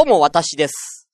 [0.00, 1.10] どうも私です。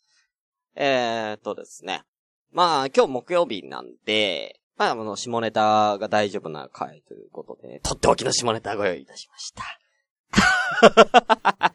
[0.76, 2.04] えーっとですね。
[2.52, 9.52] まあ、今日木曜日なんで、まあ、あの、下ネタが大丈夫な回ということで、とっておきの下ネタご用意いたしまし
[10.92, 11.74] た。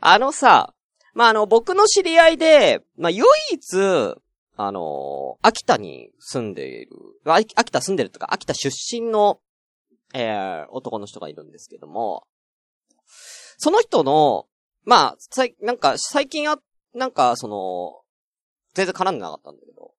[0.00, 0.74] あのさ、
[1.14, 4.16] まあ、あの、僕の知り合いで、まあ、唯一、
[4.56, 6.90] あの、秋田に住んでいる、
[7.26, 9.38] 秋田住んでるとか、秋田出身の、
[10.14, 12.26] えー、男の人がいるんですけども、
[13.56, 14.48] その人の、
[14.84, 16.58] まあ、さい、なんか、最近あ、
[16.94, 18.00] なんか、その、
[18.74, 19.92] 全然絡んでなかったんだけど、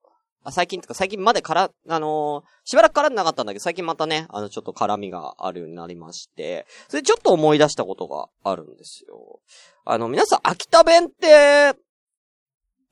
[0.43, 9.39] あ最近とか、最近までから、あのーしばらく絡んでなかったんだけど、最近またね、あの、ちょっと絡みがあるようになりまして、それでちょっと思い出したことがあるんですよ。
[9.85, 11.73] あの、皆さん、秋田弁って、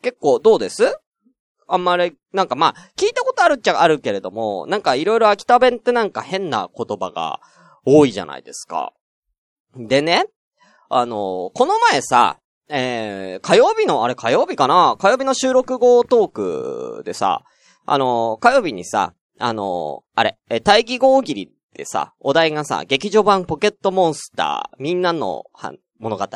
[0.02, 0.95] 結構どうです？
[1.67, 7.39] あんまり、なんかまあ、聞いたことあるっちゃあるけれども、なんかいろいろ秋田弁ってなんか変な言葉が
[7.85, 8.94] 多いじゃないですか。
[9.75, 10.25] でね、
[10.89, 14.95] あの、この前さ、えー、火曜日の、あれ火曜日かな？
[14.99, 17.43] 火曜日の収録後トークでさ、
[17.85, 26.27] あの、火曜日にさ、あの、あれ、え、大義語大喜利でさ、お題がさ、劇場版ポケットモンスター、みんなのは物語。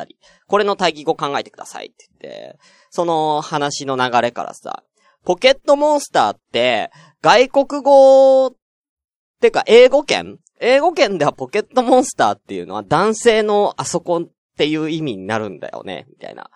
[0.46, 2.58] これの対義語考えてくださいって言って、
[2.90, 4.82] その話の流れからさ、
[5.24, 6.90] ポケットモンスターって、
[7.22, 8.52] 外国語、っ
[9.40, 10.38] てか英語圏？
[10.60, 16.50] 英語圏ではポケットモンスターっていうのは男性のあそこっていう意味になるんだよね、みたいな。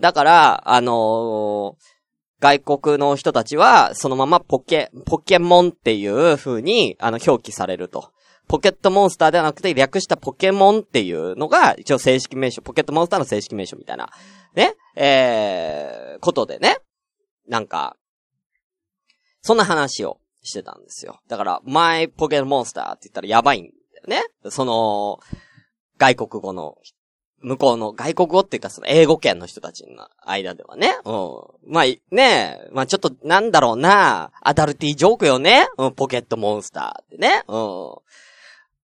[0.00, 1.96] だから、あのー
[2.38, 8.12] 外国の人たちは、そのままポケ、ポケモンっていう風に、あの、表記されると。
[8.46, 14.10] ポケットモンスターではなくて、略したポケモンっていうのが、一応正式名称、ポケットモンスターの正式名称みたいな、
[14.54, 16.76] ね、えー、ことでね。
[17.48, 17.96] なんか、
[19.40, 21.20] そんな話をしてたんですよ。
[21.28, 24.50] だから、マイポケモンスターって言ったらやばいんだよね。
[24.50, 25.20] その、
[25.96, 26.76] 外国語の、
[27.42, 30.96] 向こうの外国語っていうかその英語圏の人たちの間ではね。
[31.04, 31.12] う
[31.68, 31.72] ん。
[31.72, 35.68] まあ、ねまあちょっとなんだろうな、アダルティージョークよね。
[35.78, 37.42] うん、ポケットモンスターってね。
[37.48, 37.96] うん。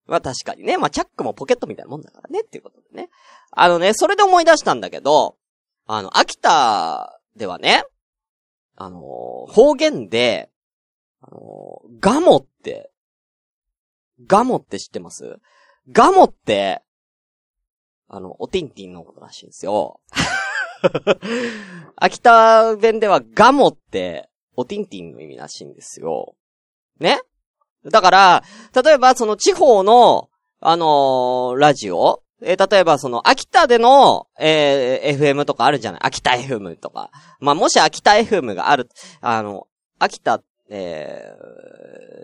[0.06, 0.76] まあ確かにね。
[0.78, 3.08] まあチャックもポケットみたいなもんだからねっていうことでね。
[3.50, 5.36] あのね、それで思い出したんだけど、
[5.86, 7.84] あの、秋田ではね、
[8.76, 10.50] あの方言で、
[11.20, 12.90] あのガモって、
[14.26, 15.38] ガモって知ってます？
[15.90, 16.82] ガモって、
[18.14, 20.00] あの、おティンティンのことらしいんですよ。
[21.96, 26.34] 秋田弁ではガモって、おティンティンの意味らしいんですよ。
[27.00, 27.20] ね？
[27.90, 28.44] だから、
[28.84, 30.28] 例えばその地方の、
[30.60, 32.22] あのーラジオ？
[32.42, 36.00] えー例えばその、秋田での、えー FM とかあるじゃない？
[36.02, 37.10] 秋田 FM とか。
[37.40, 38.88] まあ、もし秋田 FM がある、
[39.22, 39.66] あの、
[39.98, 40.42] 秋田、
[40.74, 41.36] え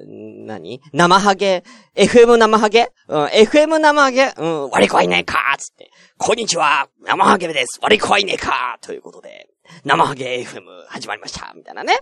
[0.06, 0.80] ー、何？
[0.94, 1.62] 生ハゲ
[1.94, 2.90] ?FM 生ハゲ？
[3.08, 4.32] うん、FM 生ハゲ？
[4.38, 5.54] うん、割り子はいねえか？
[5.58, 5.90] つって。
[6.16, 8.78] こんにちは生ハゲです割り子はいねえか？
[8.80, 9.50] ということで、
[9.84, 11.98] 生ハゲ FM 始まりましたみたいなね。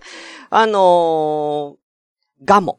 [0.50, 1.74] あのー、
[2.44, 2.78] ガモ。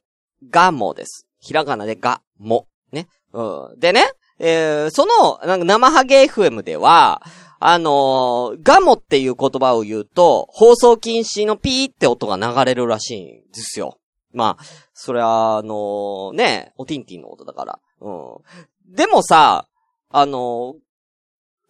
[0.50, 1.28] ガモです。
[1.42, 2.68] ひらがなでガモ。
[2.94, 3.08] ね。
[3.34, 3.80] うん。
[3.80, 4.06] でね、
[4.40, 7.22] えー、その、なんか生ハゲ FM では、
[7.60, 13.98] あのーガモっていう言葉を言うと、放送禁止のピーって音が流れるらしいんですよ。
[14.34, 14.64] まあ、
[14.94, 17.80] それは、あのね、おティンティンの音だから。
[18.02, 18.94] うん。
[18.94, 19.68] でもさ、
[20.10, 20.76] あの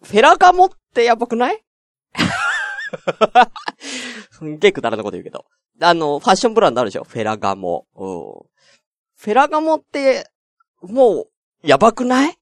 [0.02, 1.64] フェラガモってやばくない？
[4.30, 5.46] すんげえくだらなこと言うけど。
[5.80, 7.04] あの、ファッションブランドあるでしょ？
[7.04, 7.86] フェラガモ。
[7.96, 8.08] うん。
[9.16, 10.28] フェラガモって、
[10.82, 11.28] もう、
[11.62, 12.38] やばくない？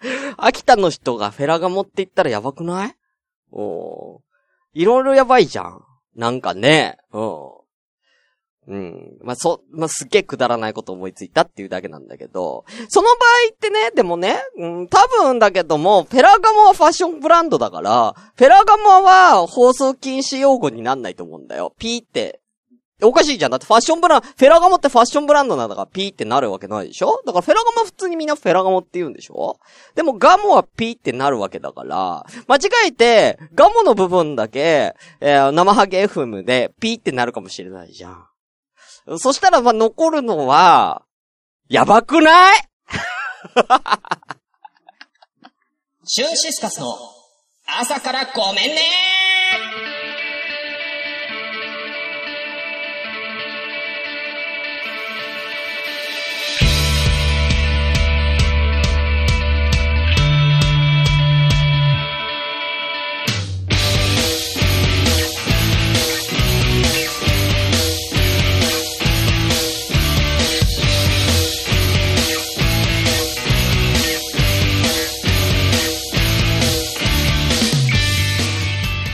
[0.36, 2.96] 秋田の人がフェラガモって言ったらやばくない？
[3.52, 4.20] お
[4.72, 5.84] いろいろやばいじゃん。
[6.14, 6.98] なんかね。
[7.12, 7.50] うん。
[8.68, 9.18] うん。
[9.22, 21.74] まあ、そ、まあ、すっげえくだらないこと思いついたっていうだけなんだけど、その場合ってね、でもね、うん、多分だけども、フェラガモはファッションブランドだから、フェラガモは放送禁止用語になんないと思うんだよ。
[21.78, 22.39] ピーって。
[23.02, 23.50] おかしいじゃん。
[23.50, 27.22] だってファッションブランド、フェラガモってファッションブランドなんだからピーってなるわけないでしょ？
[27.26, 29.58] だからフェラガモ普通にみんなフェラガモって言うんでしょ？
[29.94, 38.26] でもガモはピーってなるわけだから、間違えて、ガモの部分だけ、えー生ハゲ FM でピーってなるかもしれないじゃん。
[39.18, 41.02] そしたら、ま、残るのは、
[41.68, 42.58] やばくない？
[46.04, 46.86] シュンシスカスの
[47.66, 48.80] 朝からごめんね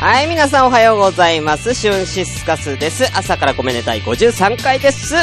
[0.07, 1.75] はい皆さんおはようございます。
[1.75, 3.07] シュンシスカスです。
[3.19, 5.17] 朝からごめんね第53回です。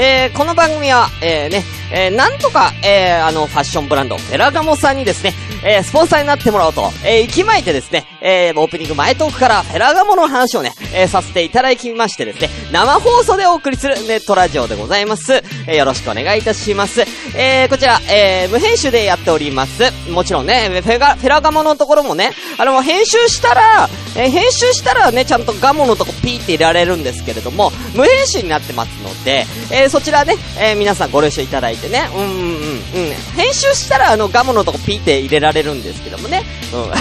[0.00, 5.34] えー、この番組は、えー、ね、えー、なんとか、えー、あの、ファッションブランド、フェラガモさんにですね、
[5.64, 15.34] えー、スポンサーになってもらおうと、えー、行きまいてですね、えー、オープニング前トークからフェラガモの話をね、えー、させていただきましてですね、生放送でお送りするネットラジオでございます。
[15.34, 17.02] えー、よろしくお願いいたします。
[17.36, 19.84] えー、こちら、えー、無編集でやっております。
[20.10, 36.42] もちろんね、フェガ、フェラガモのところもね、あの、編集したら、えー、編集したらね、ちゃんとガモのとこピーって入れられるんですけれども、無編集になってますので、えー、そちらね、えー、皆さんご了承いただいてね、うんうんうん、編集したらあのガモのとこピーって入れられるんですけどもね、
[36.72, 36.92] うん。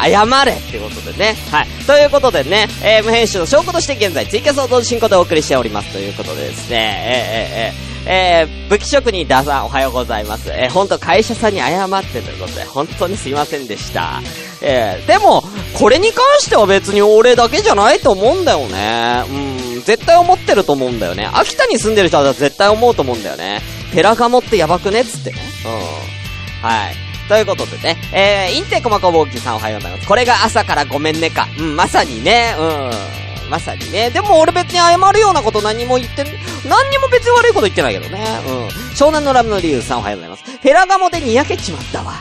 [0.00, 1.34] 謝れってことでね。
[1.50, 1.68] はい。
[1.86, 10.50] ということでね、えー、無編集の証拠として現在ツイキャスを同時進行でお送りしておりますということでですね、えー、えー、えーえ、武器職人ダさんおはようございます。
[10.50, 14.20] えー、ほんと会社さんに謝ってということで、本当にすいませんでした。
[14.62, 15.44] えー、でも、
[15.78, 19.24] これに関しては別に俺だけじゃないと思うんだよね。
[19.28, 21.28] うん、絶対思ってると思うんだよね。
[21.32, 23.60] 秋田に住んでる人は絶対思うと思うんだよね。
[23.94, 25.38] ペラガモってやばくねっつってね。
[25.64, 26.68] うん。
[26.68, 26.94] はい。
[27.28, 30.08] ということでね、えー、インテコマコボーキさんおはようございます。
[30.08, 31.46] これが朝からごめんねか。
[31.58, 33.50] うん、まさにね、うん。
[33.50, 34.10] まさにね。
[34.10, 36.24] でも俺別に謝るようなこと何も言って、
[36.68, 38.24] 何にも別に悪いこと言ってないけどね。
[38.46, 38.66] うん。
[38.94, 40.44] 湘南のラムの理由さんおはようございます。
[40.44, 42.14] フェラガモでにやけちまったわ。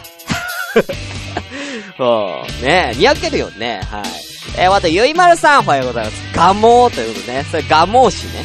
[1.97, 2.65] そう。
[2.65, 3.81] ねにやけるよね。
[3.89, 4.28] はい。
[4.57, 6.33] えー、また、ゆいまるさんおはようございます。
[6.33, 7.43] ガモーということでね。
[7.49, 8.43] それガモー氏ね。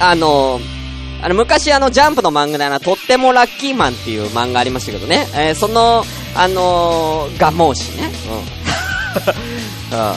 [0.00, 5.26] あのー、あの、昔あの、ジャンプの漫画であの、とってもラッキーマンっていう漫画ありましたけどね。
[5.34, 8.10] えー、その、あのー、ガモー氏ね。
[9.90, 9.96] うん。
[9.98, 10.14] うん。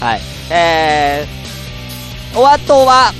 [0.00, 0.20] はい。
[0.50, 3.12] えー、お後は、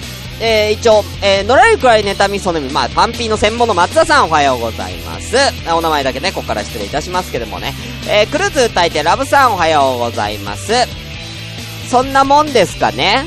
[0.42, 5.36] えー、一応、えー、のらりくらいネタミソのみ、まあ、パンピーの専門の松田さんおはようございます。
[5.72, 7.72] お名前だけね、ここから失礼いたしますけどもね。
[8.10, 10.72] えー、クルーズ歌いてラブさんおはようございます。
[11.88, 13.24] そんなもんですかね。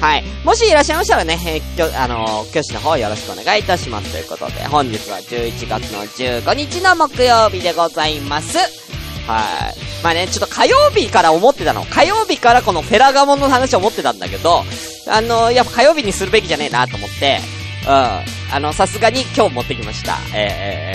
[0.00, 0.24] はい。
[0.44, 4.10] もしいらっしゃいましたらね、えー、きょ、あのー、教師の方よろしくお願いいたします。
[4.10, 8.95] ということで、本日は11月の15日の木曜日でございます。
[9.26, 9.76] はい。
[10.02, 11.84] まあね、ちょっと火曜日から思ってたの。
[11.84, 14.62] 火曜日からこのフェラガモンの話を思ってたんだけど、
[15.08, 17.40] あの、やっぱ火曜日にするべきじゃねえなと思って、
[17.86, 17.92] うん。
[17.92, 18.24] あ
[18.60, 20.16] の、さすがに今日持ってきました。
[20.34, 20.94] えー、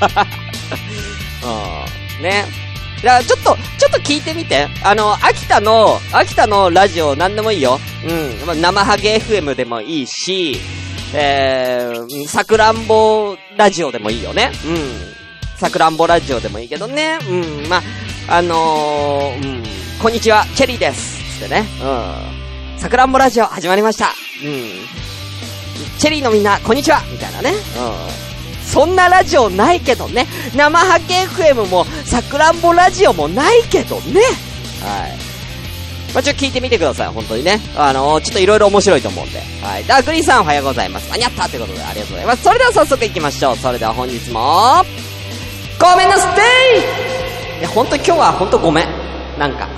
[0.00, 0.26] ー、
[2.18, 2.22] うん。
[2.22, 2.44] ね。
[3.02, 4.66] だからちょっと、ちょっと聞いてみて。
[4.82, 7.78] あの、秋田の、秋田のラジオなんでもいいよ。
[8.46, 8.60] うん。
[8.60, 10.58] 生ハゲ FM でもいいし、
[11.14, 14.50] えー、さくらんぼラジオでもいいよね。
[14.64, 14.68] う
[15.14, 15.17] ん。
[15.58, 17.18] さくらんぼラジオでもいいけどね。
[17.28, 17.82] うん、ま
[18.28, 19.62] あ、のー、うん、
[20.00, 21.40] こんにちは、チェリーです。
[21.40, 21.64] つってね。
[21.82, 22.78] うん。
[22.78, 24.06] さくらんぼラジオ始まりました。
[24.06, 25.98] うん。
[25.98, 27.50] チェリーのみんな、こんにちはみたいなね。
[27.50, 28.64] うん。
[28.64, 30.28] そんなラジオないけどね。
[30.54, 34.20] 生ハケ FM も、さくらんぼラジオもないけどね。
[34.80, 35.28] はい。
[36.14, 37.60] まあ、ちょっと聞いてみてください、本当にね。
[37.76, 39.42] あのー、ちょっといろいろ面白いと思うんで。
[39.60, 39.84] はい。
[39.86, 41.10] ダークリーさんおはようございます。
[41.10, 42.44] 間に合ったということでありがとうございます。
[42.44, 43.56] それでは早速行きましょう。
[43.56, 44.84] それでは本日も、
[45.80, 48.86] ごめんなさいいや、ほんと今日はほんとごめん。
[49.38, 49.68] なんか。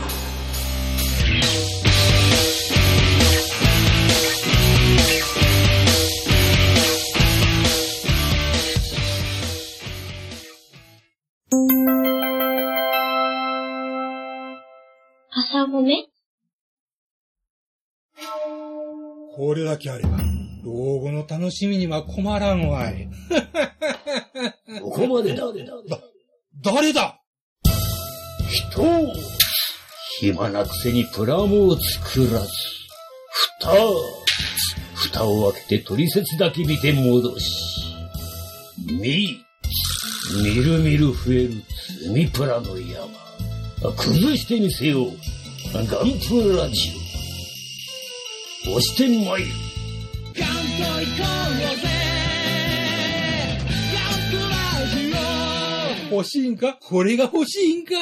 [15.33, 16.07] 朝ごめ
[19.37, 20.19] これだけあれば、
[20.65, 23.09] 老後の楽しみには困らんわい。
[24.79, 25.47] ここまでだ？
[25.47, 25.53] だ、
[26.63, 27.19] 誰だ？
[28.49, 29.13] 人を、
[30.21, 32.49] 暇なくせにプラモを作らず、
[33.59, 33.73] 蓋、
[34.95, 37.51] 蓋を開けて取説だけ見て戻し、
[38.87, 39.39] み、
[40.43, 41.65] みるみる増える
[41.99, 43.09] 積みプラの山。
[43.97, 45.13] 崩してみせよう。
[45.73, 45.95] ガンプ
[46.57, 46.93] ラジ
[48.67, 48.71] オ。
[48.77, 49.49] 押してまいる。
[50.37, 52.20] ガンと行こうぜ
[56.11, 56.79] 欲しいんか？
[56.81, 57.95] これが欲しいんか？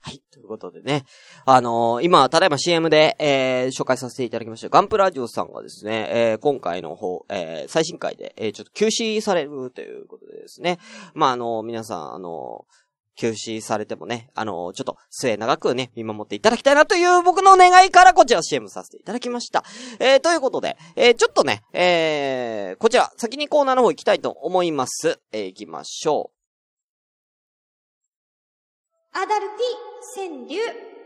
[0.00, 0.22] はい。
[0.30, 1.04] ということでね。
[1.44, 4.68] あのー、今、ただいま CM で、えー、紹介させていただきました。
[4.68, 10.78] ガンプラジオさんがですね、えー、今回の方、えー、最新回で、えー、ちょっと休止されるということでですね。
[11.14, 12.72] まあ、あのー、皆さん、あのー、
[13.18, 19.64] 休止されてもね、あのー、ちょっと末長くね、見守っていただきたいなという僕の願いからこちら CM させていただきました。
[19.98, 25.20] えー、ということで、えー、ちょっとね、えー、こちら、先にコーナーの方行きたいと思います。
[25.32, 26.38] えー、行きましょう。
[29.18, 30.97] アダルティ川柳。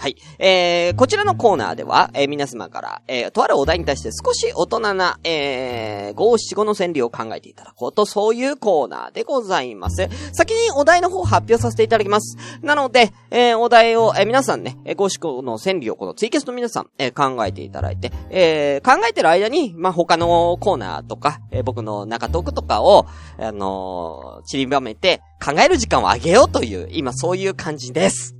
[0.00, 0.16] はい。
[0.38, 10.08] えー、こちらのコーナーでは、えー、皆様から、えー、とあるお題に対して少し大人な、えー、五七五の川柳を考えていただこうと、そういうコーナーでございます。
[10.32, 12.38] 先にお題の方を発表させていただきます。
[12.62, 23.04] なので、えー、お題を、えー、皆さんね、えー、五七五の川柳をこのツイキャスの皆さん、えー、考えていただいて、えー、考えてる間に、まあ、他のコーナーとか、えー、僕の中トークとかを、
[23.38, 28.36] あのー、散りばめて、考える時間をあげようという、今そういう感じです。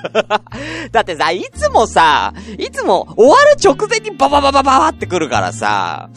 [0.92, 6.10] だってさ、いつもさ、いつも終わる直前にババババババってくるからさ、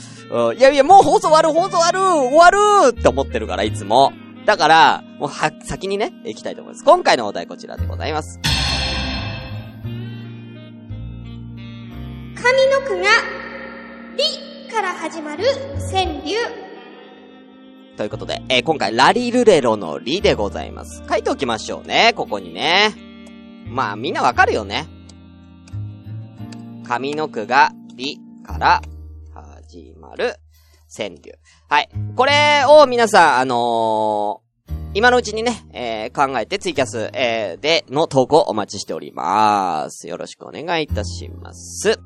[0.57, 2.51] いやいや、もう放送終わる、放送終わる、終わ
[2.89, 4.13] るって思ってるから、いつも。
[4.45, 6.83] だから、もうは、先にね、行きたいと思います。
[6.83, 8.39] 今回のお題こちらでございます。
[12.35, 13.05] 上の句が、
[14.17, 15.45] りから始まる
[15.91, 16.72] 川柳。
[17.97, 21.03] ということで、えー今回、ラリルレロのリでございます。
[21.09, 22.93] 書いておきましょうね、ここにね。
[23.67, 24.87] まあ、みんなわかるよね。
[26.83, 28.81] 上の句が、りから
[29.33, 30.35] 始まる
[30.95, 31.37] 川柳。
[31.69, 31.89] はい。
[32.15, 34.43] これを皆さん、あのー
[34.95, 40.07] 今のうちにね、えー考えてツイキャス、えーでの投稿お待ちしております。
[40.07, 41.99] よろしくお願いいたします。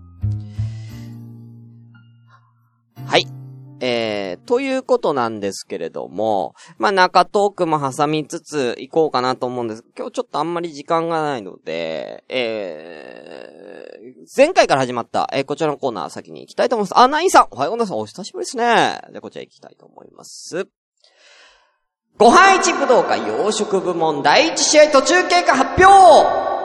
[3.79, 9.86] えー、ということなんですけれども、まあ、中トークも挟みつつ行こうかなと思うんです。
[9.96, 17.00] 今日ちょっとあんまり時間がないので、えー、前回から始まった、えーこちらのコーナー先に行きたいと思います。
[17.00, 18.15] あ、ナインさんおはようございます。
[18.17, 19.01] お久しぶりですね。
[19.13, 20.67] で、こちら行きたいと思います。
[22.17, 26.57] ご飯一武道会養殖部門第一試合途中経過発表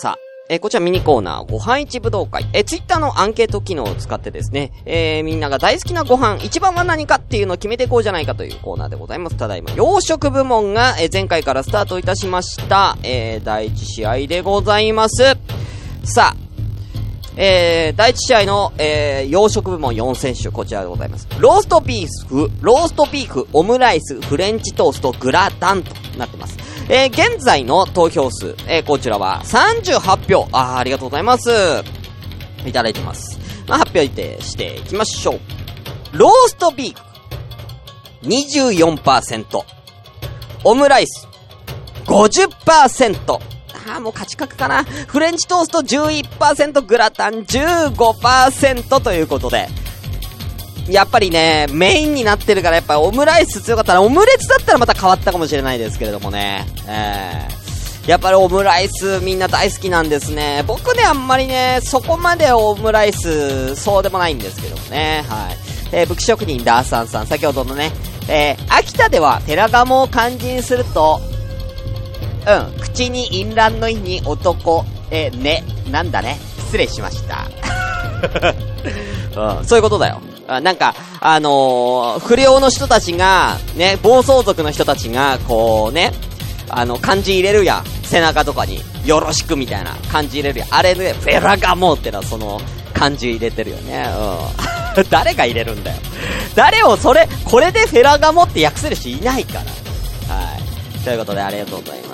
[0.00, 0.16] さあ、
[0.52, 2.44] えーこちらミニコーナー、ご飯一武道会。
[2.52, 9.36] えー、ツイッターのアンケート機能を使ってですね、えーみんなが大好きなご飯、一番は何かっていうのを決めていこうじゃないかというコーナーでございます。
[9.38, 12.98] ただいま、養殖部門が、えー前回からスタートいたしました。
[13.02, 15.22] えー第一試合でございます。
[16.04, 16.36] さあ、
[17.36, 21.28] えー、第一試合の、えー、洋食部門4選手、こちらでございます。
[21.38, 26.71] ローストビーフ、ローストビーフ、オムライス、フレンチトースト、グラタンとなってます。
[26.94, 30.46] えー、現在の投票数、えー、こちらは38票。
[30.52, 31.48] あ、ありがとうございます。
[32.66, 33.38] いただいてます。
[33.66, 35.38] まあ、発表していきましょう。
[36.12, 37.00] ローストビーフ、
[38.26, 39.64] 24%。
[40.64, 41.26] オムライス、
[42.04, 43.32] 50%。
[43.32, 44.84] ああ、もう勝ち確かな。
[44.84, 49.66] フレンチトースト11%、グラタン15%ということで。
[50.88, 56.66] やっぱりね、メインになってるから、やっぱオムライス強かったら、オムレツだったらまた変わったかもしれないですけれどもね。
[56.88, 60.64] えー、やっぱりオムライスみんな大好きなんですね。
[60.66, 65.24] 僕ね、あんまりね、そこまでオムライス、そうでもないんですけどもね。
[65.28, 65.56] はい。
[65.94, 67.92] えー武器職人ダーサンさん、先ほどのね、
[68.28, 71.20] えー秋田ではテラガモを漢字にすると、
[72.46, 72.80] うん。
[72.80, 75.62] 口に淫乱の意に男、えーね。
[75.90, 76.38] なんだね。
[76.58, 77.46] 失礼しました。
[79.60, 79.64] うん。
[79.64, 80.20] そういうことだよ。
[80.56, 86.12] あなんか、あのー不良の人たちが、ね、暴走族の人たちが、こうね、
[86.68, 87.84] あの、漢字入れるやん。
[88.04, 88.80] 背中とかに。
[89.04, 90.68] よろしくみたいな漢字入れるやん。
[90.70, 92.60] あれね、フェラガモってのはその、
[92.94, 94.06] 漢字入れてるよね。
[94.96, 95.04] うん。
[95.10, 95.96] 誰が入れるんだよ。
[96.54, 100.34] 誰をそれ、これでフェラガモって訳せる人いないから。
[100.34, 100.98] はい。
[101.04, 102.11] ということでありがとうございます。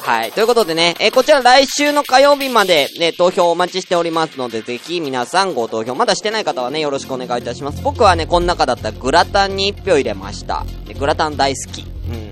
[0.00, 0.32] はい。
[0.32, 7.82] ということでね、えーこちら来週の火曜日までね、投票お待ちしておりますので、ぜひ皆さんご投票、まだしてない方はね、よろしくお願いいたします。
[7.82, 10.64] 僕はね、この中だったらグラタンに1票入れました。
[10.86, 11.82] でグラタン大好き。
[11.82, 12.30] うん。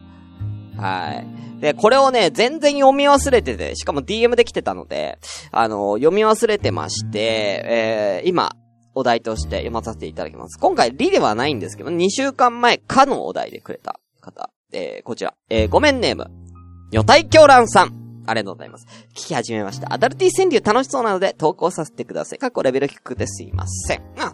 [0.78, 1.62] はい。
[1.62, 5.18] で、これをね、全然読み忘れてて、しかも DM で来てたので、
[5.52, 7.20] あの、読み忘れてまして、
[7.66, 8.56] えー、今、
[8.96, 10.60] お題として読まさせていただきます。
[10.60, 14.50] 今回、リではないんですけど、2週間前、かのお題でくれた方。
[14.72, 15.34] えー、こちら。
[15.50, 16.30] えー、ごめんネーム。
[16.92, 18.04] 女体狂乱さん。
[18.26, 18.86] ありがとうございます。
[19.16, 19.94] 聞き始めました。
[19.94, 22.40] アダルティ川柳楽しそうなので投稿させてください。
[22.40, 24.02] 過去レベル低くてすいません。
[24.20, 24.34] あ、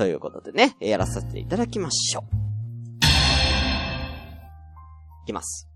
[0.00, 2.24] ということでね、やらさせていただきましょう。
[5.24, 5.68] いきます。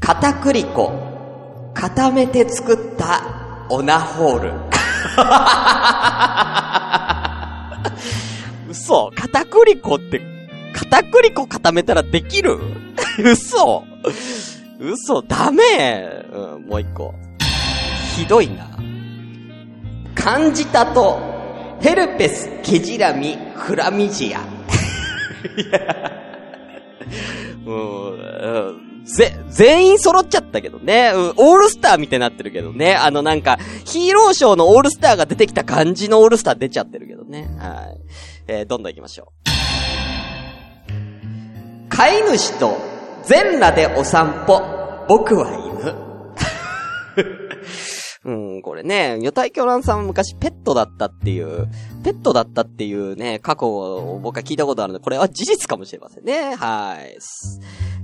[0.00, 4.52] 片栗粉、固めて作ったオナホール。
[8.68, 10.20] 嘘片栗粉って、
[10.74, 12.58] 片栗粉固めたらできる？
[13.24, 13.84] 嘘
[14.80, 17.14] 嘘、ダメうん、もう一個。
[18.16, 18.66] ひどいな。
[20.16, 21.37] 感じたと、
[21.80, 24.40] ヘルペス、ケジラミ、フラミジア。
[25.56, 25.78] いや、
[27.66, 31.12] う、ぜ、全員揃っちゃったけどね。
[31.14, 32.94] オールスターみたいになってるけどね。
[32.94, 37.48] あのなんか、ヒーローショーのオールスターが出てきた感じのオールスター出ちゃってるけどね。
[37.58, 38.00] はい。
[38.48, 39.48] えー、どんどん行きましょう。
[41.88, 42.76] 飼い主と
[43.24, 44.60] 全裸でお散歩、
[45.08, 45.94] 僕は犬。
[48.28, 51.66] うん、これね、女体狂乱さんは昔ペットだったっていう、
[52.04, 56.54] ペットだったっていうね、過去を僕は聞いたことあるので、これは事実かもしれませんね。
[56.54, 57.16] はい。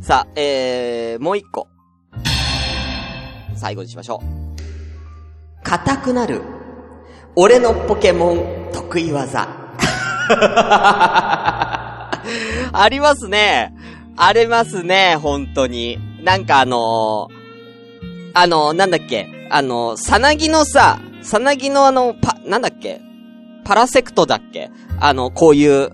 [0.02, 1.69] さあ、えー、もう一個。
[3.54, 5.62] 最後にしましょう。
[5.62, 6.40] 硬くなる。
[7.37, 9.47] 俺のポケモン得意技。
[12.73, 13.75] ありますね。
[14.17, 15.99] ありますね、本当に。
[16.25, 17.34] なんかあのー、
[18.32, 23.00] あのー、なんだっけ、あの、さなぎのさ、さなぎのあの、パ、なんだっけ？
[23.65, 24.71] パラセクトだっけ？
[25.00, 25.91] あの、こういう、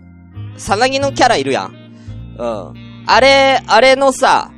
[0.56, 1.74] さなぎのキャラいるやん。
[2.38, 3.04] うん。
[3.06, 4.50] あれ、あれのさ、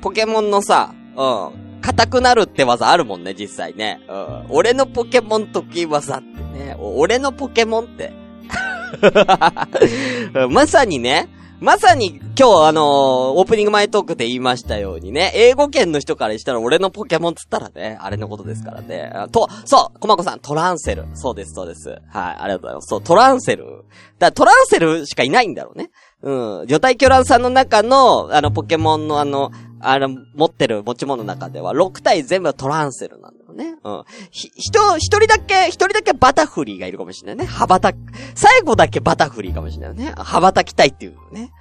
[0.00, 1.80] ポケモンのさ、うん。
[1.80, 4.00] 硬くなるって技あるもんね、実際ね。
[4.08, 4.46] うん。
[4.50, 6.26] 俺のポケモン得意技って
[6.58, 6.76] ね。
[6.78, 8.12] 俺のポケモンって。
[10.50, 11.28] まさにね、
[11.60, 19.12] まさに今日あのー、オープニング前トークで言いましたようにね、英語圏の人からしたら俺のポケモンつったらね、あれのことですからね。
[19.32, 21.04] と、そう、コマコさん、トランセル。
[21.14, 21.88] そうです、そうです。
[21.88, 22.86] はい、ありがとうございます。
[22.86, 23.84] そう、トランセル。
[24.20, 25.90] だトランセルしかいないんだろうね。
[26.22, 26.66] うん。
[26.68, 33.76] 魚体巨乱さんの中の、あの、ポケモンのあの、あの、持ってる持ち物の中では、6体全部トランセルなんね。
[33.84, 34.04] うん。
[34.30, 37.52] 人、一人だけ、一人だけバタフリーがいるかもしれないね。
[37.52, 37.92] 羽ばた、
[38.34, 40.14] 最後だけバタフリーかもしれないよね。
[40.16, 41.52] 羽ばたきたいっていうね。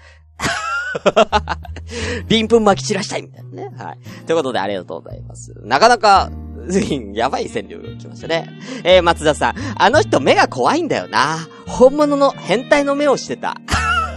[2.27, 3.75] リンプン巻き散らしたいみたいなね。
[3.77, 4.25] はい。
[4.25, 5.53] ということでありがとうございます。
[5.63, 6.31] なかなか、
[7.13, 8.49] やばい川柳が来ましたね。
[8.83, 9.55] えー、松田さん。
[9.77, 11.47] あの人目が怖いんだよな。
[11.65, 13.57] 本物の変態の目をしてた。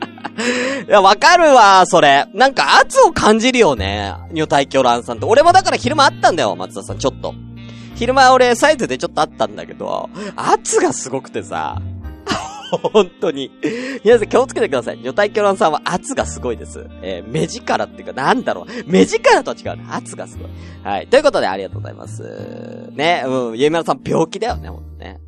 [0.87, 2.27] いや、わかるわ、それ。
[2.35, 4.15] なんか圧を感じるよね。
[4.33, 5.29] 女体狂乱さんと。
[5.29, 7.35] 俺もだから昼間あったんだよ、松田さん、ちょっと。
[7.97, 11.81] 昼間俺サイズでちょっとあったんだけど、圧がすごくてさ。
[12.93, 13.51] 本当に。
[14.05, 14.99] 皆さん気をつけてください。
[15.03, 16.87] 女体狂乱さんは圧がすごいです。
[17.03, 18.67] えー、目力っていうか、なんだろう。
[18.87, 19.85] 目力とは違うね。
[19.91, 20.49] 圧がすごい。
[20.85, 21.07] はい。
[21.09, 22.91] ということでありがとうございます。
[22.93, 25.21] ね、うん、ゆいまるさん病気だよね、ほんとね。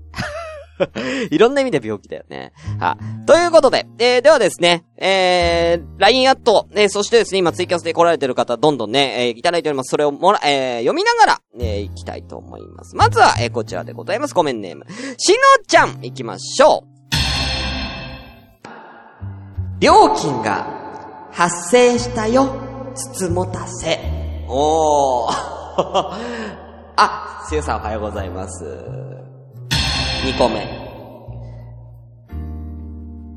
[1.30, 2.52] いろんな意味で病気だよね。
[2.78, 9.90] はということで、えー、ではですね、えー、LINE アット、えー、そしてですね、今ツイキャスで来られてる方、どんどんね、えー、いただいております。
[9.90, 12.96] それをもら、えー、読みながら、えー、いきたいと思います。
[12.96, 14.34] まずは、えー、こちらでございます。
[14.34, 14.86] ごめんネーム。
[15.18, 16.92] しのちゃん、行きましょう。
[19.80, 22.54] 料金が発生したよ、
[22.94, 23.98] つつもたせ。
[24.48, 25.32] おー。
[26.96, 29.21] あ、せいさんおはようございます。
[30.22, 30.64] 2個目。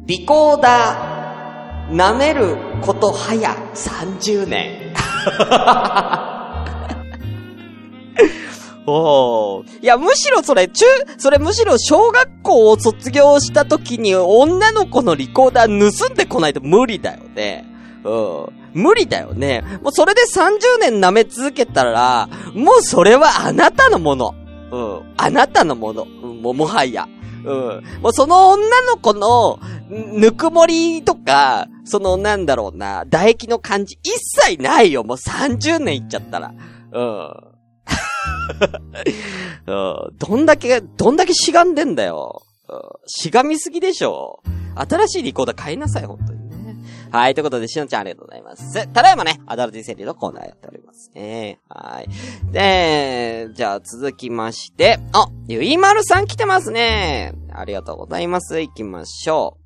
[0.06, 4.94] リコーダー、舐めること早30年。
[8.86, 10.86] おいや、むしろそれ、中、
[11.18, 17.66] それむしろ小学校を卒業した時に女の子のリコーダー盗んでこないと無理だよね。
[18.04, 18.46] うん。
[18.76, 19.64] 無理だよね。
[19.82, 24.36] もうそれで30年舐め続けたら、もうそれはあなたのもの。
[24.72, 25.14] うん。
[25.18, 26.06] あなたのもの。
[26.06, 27.08] ももはや。
[27.44, 27.84] うん。
[28.02, 35.04] もうその女の子の、ぬくもりとか、そのなんだろうな、唾液の感じ一切ないよ。
[35.04, 36.54] もう30年いっちゃったら。
[36.92, 37.34] うん。
[39.68, 42.42] うんどんだけ、どんだけしがんでんだよ。
[42.70, 44.42] うんしがみすぎでしょ。
[44.76, 46.45] 新しいリコーダー買いなさい、本当に。
[47.16, 48.88] はい、ということで、しのちゃんありがとうございます。
[48.90, 51.62] ただいまね、アダルティセリのコーナーやっておりますね。
[51.70, 52.10] はい。
[52.52, 57.34] で、じゃあ続きまして、あ、ゆいまるさん来てますね。
[57.54, 58.60] ありがとうございます。
[58.60, 59.58] 行きましょ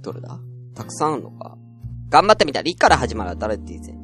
[0.00, 0.04] う。
[0.04, 0.38] どれだ？
[0.76, 1.58] たくさんあるのか？
[2.08, 2.62] 頑張ってみた。
[2.62, 3.98] リから始まるアダルティセリ。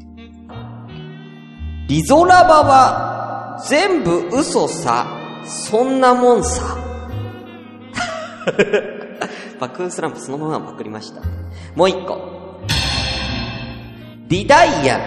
[1.87, 5.07] リゾラバは全部嘘さ。
[5.47, 6.77] そんなもんさ。
[9.61, 11.22] バックスランプそのままパクりました。
[11.74, 12.61] もう一個。
[14.28, 14.98] リダイヤ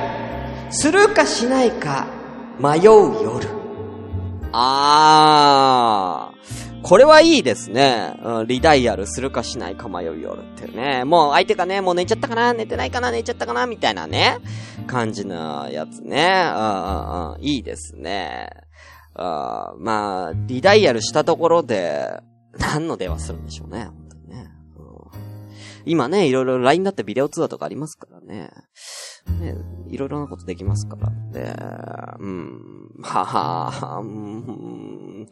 [0.68, 0.74] ル。
[0.74, 2.08] するかしないか
[2.60, 3.48] 迷う夜。
[4.52, 6.36] あー。
[6.82, 8.14] これはいいですね。
[8.24, 11.04] うん、リダイヤルするかしないか迷う夜ってね。
[11.04, 12.54] もう相手がね、もう寝ちゃったかな？
[12.54, 13.10] 寝てないかな？
[13.10, 13.66] 寝ちゃったかな？
[13.66, 14.38] みたいなね。
[14.86, 16.48] 感じのやつね。
[16.56, 17.42] うんうんうん。
[17.42, 18.50] いいですね。
[19.16, 22.20] あまあ、リダイヤルしたところで、
[22.60, 23.90] 何の電話するんでしょうね。
[25.86, 28.52] 今ね、いろいろ LINE だってビデオ通話とかありますからね。
[29.40, 29.56] ね、
[29.88, 31.56] いろいろなことできますからね。
[32.20, 32.92] うん。
[33.02, 35.28] ははうん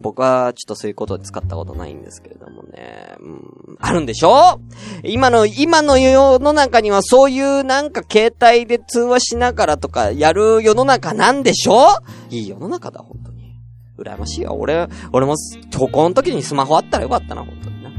[0.00, 3.16] 僕はちょっとそういうことで使ったことないんですけれどもね。
[3.20, 3.76] うん。
[3.80, 4.60] あるんでしょ？
[5.02, 11.88] 今の、今の世の中にはそういうなんか携帯で通話しながらとかやる世の中なんでしょ？
[12.30, 13.60] いい世の中だ、本当に。
[13.98, 14.56] 羨ましいよ。
[14.58, 15.36] 俺、俺も、
[15.76, 17.90] 高校の時にスマホあったらよかったな、本当にな。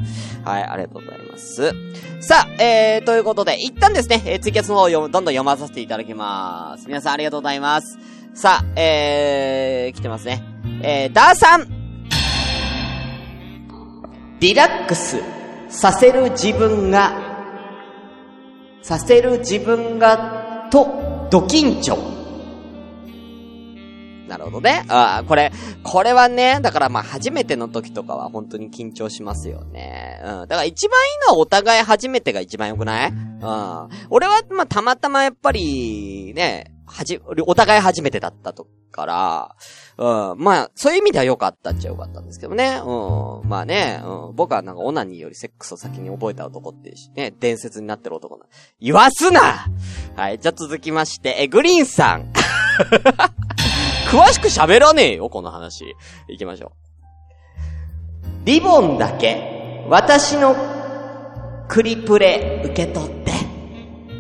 [0.44, 1.25] はい、ありがとうございます。
[1.38, 1.74] す
[2.22, 6.88] さあ、えー、ということで、一旦ですね、えー、ツイキャスの方を読む、どんどん読まさせていただきます。
[6.88, 8.00] 皆さんありがとうございます。
[8.34, 10.44] さあ、えー、来てますね。
[10.82, 11.68] えー、ダーさん
[14.40, 15.22] リラックス
[15.70, 17.14] させる自分が、
[18.82, 22.15] させる自分が、と、ド緊張。
[24.38, 24.86] なるほどね。
[24.90, 25.52] ああ、これ、
[25.84, 30.22] これはね、だからまあ初めての時とかは本当に緊張しますよね。
[30.24, 30.30] うん。
[30.42, 33.10] だから一番いいのはお互い初めてが一番良くない？
[33.10, 33.90] うん。
[34.10, 39.56] 俺はまあたまたまやっぱり、ね、はじ、お互い初めてだったとから、
[39.98, 40.38] うん。
[40.38, 42.80] まあ、そういう意味では良かったっちゃ良かったんですけどね。
[42.86, 43.50] うん。
[43.50, 44.36] まあね、うん。
[44.36, 48.46] 僕はなんかオナニーよりセックスを先に覚えた男っていうし、ね、伝説になってる男な。
[48.80, 49.68] 言わすな
[50.16, 50.40] はい。
[50.40, 52.32] じゃあ続きまして、え、グリーンさん。
[54.06, 55.96] 詳しく喋らねえよ、この話。
[56.28, 56.72] 行きましょう。
[58.46, 60.56] リボンだけ、私の
[61.68, 63.32] クリプレ受け取って。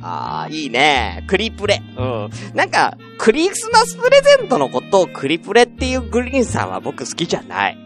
[0.02, 1.24] ああ、いいね。
[1.28, 1.82] クリプレ。
[1.98, 2.30] うん。
[2.54, 7.78] なんか、クリスマスプレゼントのことをクリプレっていうグリーンさんは僕好きじゃない。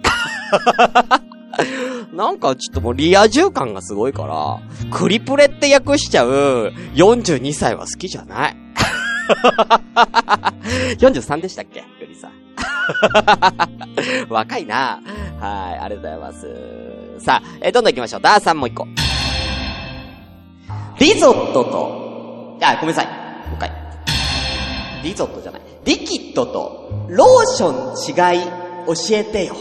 [2.13, 4.59] なんかちょっともうリア充感がすごいから、
[4.91, 8.57] クリプレって訳しちゃう42歳は好きじゃない。
[10.99, 11.83] 43でしたっけ？
[11.99, 12.31] グリさん。
[14.29, 14.99] 若いな。
[15.39, 16.47] はい、ありがとうございます。
[17.19, 18.21] さあ、えーどんどん行きましょう。
[18.21, 18.87] ダーさんもう一個。
[20.99, 23.05] リゾットと、あ、ごめんなさい。
[23.07, 23.11] も
[23.53, 23.71] う一回。
[25.03, 25.61] リゾットじゃない。
[25.85, 28.43] リキッドと、ローション違い、
[28.85, 29.55] 教えてよ。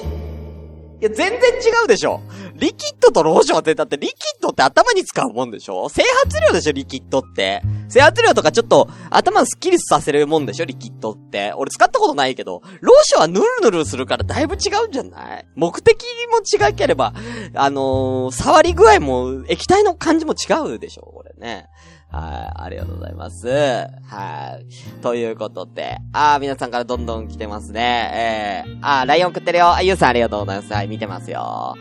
[1.00, 1.38] いや、全然違
[1.84, 2.20] うでしょ。
[2.54, 7.62] リキッドとローションって、だってリキッドって頭に使うもんでしょ整髪量でしょ、リキッドって。
[7.88, 11.52] 整髪量とかちょっと頭スッキリさせるもんでしょ、リキッドって。
[11.54, 15.46] 俺使ったことないけど、ローションはヌルヌルするからだいぶ違うんじゃない？
[15.54, 17.14] 目的も違ければ、
[17.54, 21.68] あのー、触り具合も、液体の感じも違うでしょ、これね。
[22.10, 23.48] はい、ありがとうございます。
[23.48, 25.00] はい。
[25.02, 28.64] ということで、あー、皆さんからどんどん来てますね。
[28.66, 29.74] えー、あー、ライオン食ってるよ。
[29.74, 30.72] あ、ゆうさんありがとうございます。
[30.72, 31.40] はい、見てますよ。
[31.40, 31.76] は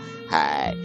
[0.70, 0.78] い。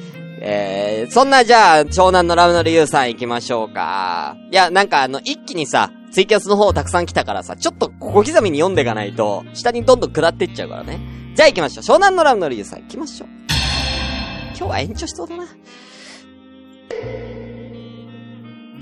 [0.44, 4.36] えー、そんなじゃあ、湘南のラムのリユウさん行きましょうか。
[4.50, 11.00] いや、なんかあの、一気にさ、ツイキャスの方たくさん来たからさ、ちょっと小刻みに読んでいかないと、下にどんどん下っていっちゃうからね。
[11.34, 11.84] じゃあ行きましょう。
[11.84, 13.28] 湘南のラムのリユウさん行きましょう。
[14.56, 15.44] 今日は延長しそうだな。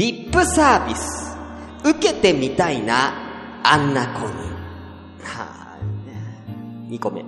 [0.00, 1.36] リップサービス。
[1.84, 4.32] 受けてみたいな、あんな子に。
[5.22, 7.22] はぁ、2個目。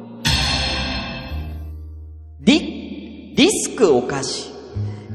[2.41, 4.51] リ、リスクおかし。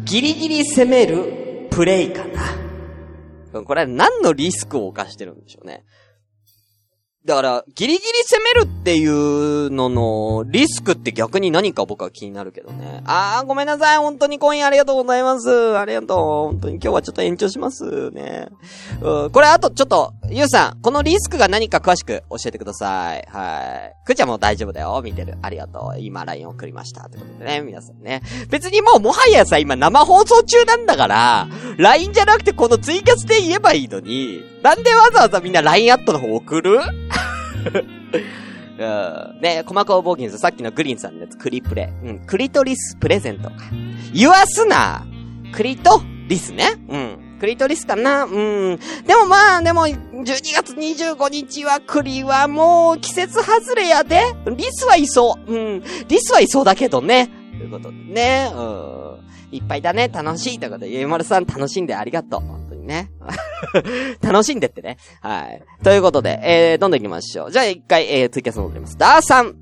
[0.04, 3.64] ギリギリ攻めるプレイかな。
[3.64, 5.84] これは何のリスクを犯してるんでしょうね。
[7.28, 13.04] だから、ギリギリ攻めるっていうのの、リスクって逆に何か僕は気になるけどね。
[13.06, 13.98] あー、ごめんなさい。
[13.98, 15.78] 本当にコインありがとうございます。
[15.78, 16.18] ありがとう。
[16.18, 18.48] 本当に今日はちょっと延長しますね。
[19.02, 23.28] うん、これあとちょっと、ゆうさん、このリスクが何か詳しく教えてください。
[23.30, 24.06] はい。
[24.06, 25.02] くーちゃんも大丈夫だよ。
[25.04, 25.38] 見てる。
[25.42, 26.00] ありがとう。
[26.00, 27.08] 今 LINE 送りました。
[27.08, 28.22] ってことでね、皆さんね。
[28.50, 36.80] 別にもうもはやさ、今生放送中なんだから、LINE じゃなくてこのツイキャスで言えばいいのに、なんでわざわざみんな LINE アットの方送る？
[38.80, 39.42] うん。
[39.42, 41.92] ね、細かボーギンズ、さっきのグリーンさんのやつ、クリプレ。
[42.04, 42.20] うん。
[42.20, 43.56] クリトリスプレゼントか。
[44.14, 45.06] 言わすな
[45.54, 46.76] クリトリスね。
[46.90, 47.38] うん。
[47.40, 48.80] クリトリスかなうん。
[49.06, 54.22] でもまあ、でも、12月25日は栗はもう季節外れやで。
[54.56, 55.54] リスはいそう。
[55.54, 55.84] うん。
[56.08, 57.30] リスはいそうだけどね。
[57.58, 58.52] ということでね。
[58.56, 58.98] うん。
[59.52, 60.10] いっぱいだね。
[60.10, 60.60] 楽しい。
[60.60, 62.67] ということで、ゆうまるさん楽しんでありがとう。
[62.88, 63.12] ね。
[64.22, 64.98] 楽しんでってね。
[65.22, 65.64] はい。
[65.84, 67.52] ということで、えー、どんどん行きましょう。
[67.52, 68.98] じゃあ一回、えー、ツイキャス戻ります。
[68.98, 69.56] ダーさん。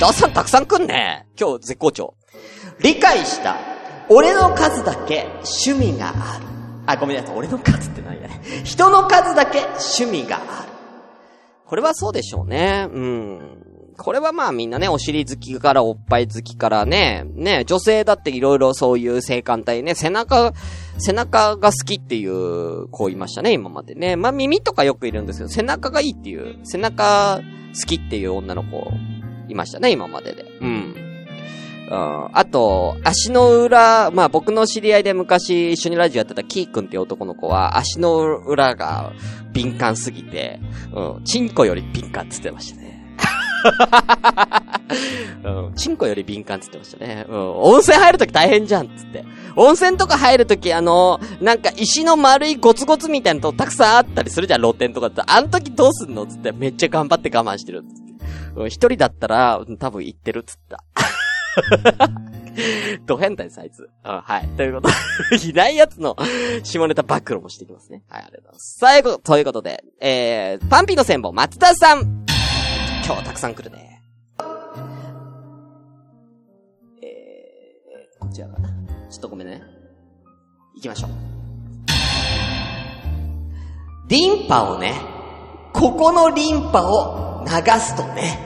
[0.00, 1.26] ダーさんたくさん来んね。
[1.38, 2.14] 今日絶好調。
[2.80, 3.56] 理解した。
[4.08, 6.44] 俺の数だけ趣味がある。
[6.86, 7.36] あ、ごめんなさい。
[7.36, 8.40] 俺の数って何やね。
[8.64, 10.72] 人の数だけ趣味がある。
[11.64, 12.88] これはそうでしょうね。
[12.90, 13.60] うん。
[13.96, 20.52] これはまあみんなね、お尻好きからおっぱい好きからね、ね、女性だっていろいろそういう性感帯ね、背中、
[21.00, 24.16] 背中が好きっていう子いましたね、今までね。
[24.16, 27.40] まあ耳とかよくいるんですけど、背中がいいっていう、背中
[27.74, 28.90] 好きっていう女の子
[29.48, 30.44] いましたね、今までで。
[30.60, 30.94] うん。
[31.92, 39.12] あと、足の裏、まあ僕の知り合いで昔一緒にラジオやってたキー君っていう男の子は、足の裏が
[39.52, 40.60] 敏感すぎて、
[40.94, 42.99] うん、チンコより敏感って言ってましたね。
[45.44, 45.74] うん。
[45.74, 47.26] チンコより敏感って言ってましたね。
[47.28, 47.56] うん。
[47.58, 49.24] 温泉入るとき大変じゃんっ、つって。
[49.56, 55.22] 温泉とか入るとき、あのなんか石の丸いゴツゴツみたいなとたくさんあったりするじゃん、露天とかって。
[55.26, 56.52] あの時どうすんのつって。
[56.52, 58.10] めっちゃ頑張って我慢してる、つって。
[58.56, 60.84] うん、一人だったら、多分行ってるっ、つった。
[63.06, 63.88] ド変態です、あいつ。
[64.04, 64.48] うん、はい。
[64.56, 64.88] ということ
[65.38, 66.16] で、いないやつの
[66.62, 68.02] 下ネタ暴露もしていきますね。
[68.08, 68.76] はい、ありがとうございます。
[68.78, 72.39] 最後、ということで、えー、パンピーの戦法、松田さん。
[73.10, 74.00] 今日たくさん来るね。
[77.02, 78.68] えー、こちらかな。
[79.10, 79.60] ちょっとごめんね。
[80.76, 81.10] 行きましょう。
[84.06, 84.94] リンパをね、
[85.72, 88.38] ここのリンパを流すとね。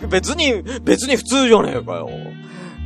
[0.06, 2.10] 別に、別に普通じゃねえかよ。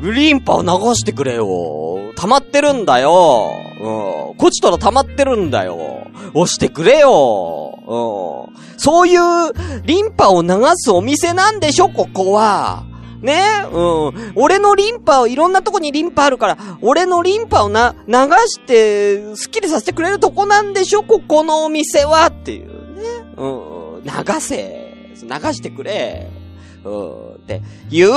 [0.00, 2.12] リンパを流してくれよ。
[2.16, 3.50] 溜まってるんだよ。
[3.80, 4.37] うん。
[4.37, 6.07] こちとら溜まってるんだよ。
[6.35, 7.78] 押してくれよ。
[7.87, 8.78] うん。
[8.78, 9.52] そういう
[9.85, 12.85] リンパを流すお店なんでしょ、ここは。
[13.22, 13.40] ね？
[13.72, 14.33] うん。
[14.35, 18.14] 俺のリンパを、いろんなとこにリンパあるから、俺のリンパをな、流
[18.48, 23.02] して、スッキリさせてくれるとこなんでしょ、ここのお店はっていうね？
[23.38, 24.02] うん。
[24.02, 25.14] 流せ。
[25.22, 26.28] 流してくれ。
[26.85, 27.35] うん。
[27.35, 28.11] っていう、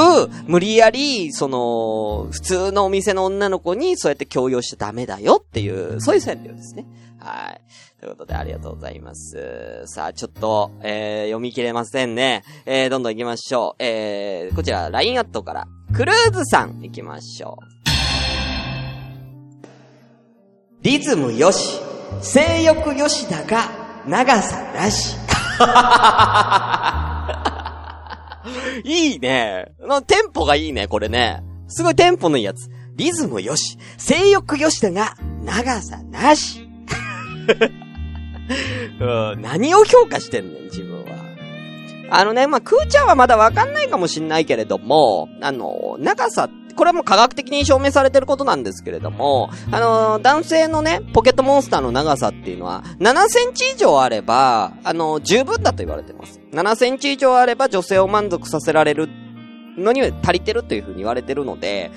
[0.46, 6.86] 無理やり、その、普通のお店の女の子にそうやって強要しちゃダメだよっていう、そういう川柳ですね。
[7.20, 7.62] はい。
[8.00, 9.84] ということで、ありがとうございます。
[9.86, 12.44] さあ、ちょっと、えー、読み切れませんね。
[12.66, 13.84] えー、どんどん行きましょう。
[13.84, 17.78] えー、こちら、LINE アットから、クルーズさん行きましょう。
[20.84, 21.80] リズムよし、
[22.22, 25.18] 性欲よしだが、長さなし。
[28.84, 29.72] いいね。
[30.08, 31.44] テンポがいいね、これね。
[31.68, 32.70] すごいテンポのいいやつ。
[32.96, 36.68] リズムよし、性欲よしだが、長さなし。
[39.00, 41.27] うん、何を評価してんねん、自分は。
[42.10, 56.40] あのね、まあ、クーちゃんはまだわかんないかもしんないけれども、あの、長さ、これはもう科学的に証明されてることなんですけれども、あの、男性のね、ポケットモンスターの長さっていうのは、7センチ以上あれば、あの、十分だと言われてます。
[56.52, 59.10] 7センチ以上あれば女性を満足させられる
[59.76, 61.92] のに足りてるというふうに言われてるので、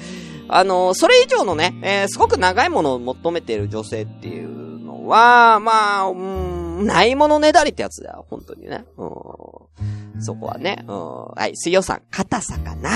[0.49, 6.50] あの、それ以上のね、え、すごく長いものを求めている女性っていうのは、まあ、うん、
[6.81, 8.85] ないものねだりってやつだよ、本当にね。
[8.97, 9.07] う
[10.19, 10.23] ん。
[10.23, 10.85] そこはね。
[10.87, 11.25] うん。
[11.29, 12.91] はい、水曜さん、硬さかな。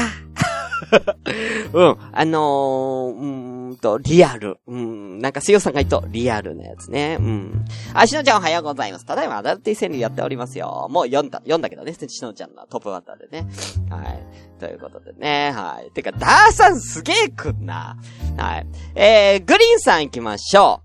[1.72, 1.96] うん。
[2.12, 4.58] あのー、うんと、リアル。
[4.66, 5.18] うん。
[5.20, 7.16] なんか、水曜さんが言うと、リアルなやつね。
[7.20, 7.64] うん。
[7.92, 9.06] あ、しのちゃんおはようございます。
[9.06, 10.88] ただいまアダルティ戦略やっておりますよ。
[10.90, 13.48] もう読んだ、読んだけどね、しのちゃんのトップバッターでね。
[13.90, 14.26] はい。
[14.60, 15.90] ということでね、はい。
[15.92, 17.96] てか、ダーさんすげえくんな。
[18.36, 18.66] はい。
[18.94, 20.83] えー、グリーンさん行きましょう。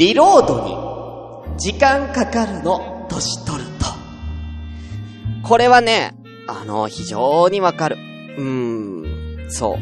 [0.00, 3.84] リロードに時間かかるの、年取ると。
[5.46, 6.14] これはね、
[6.48, 7.98] あの、非常にわかる。
[8.38, 9.76] うーん、そう。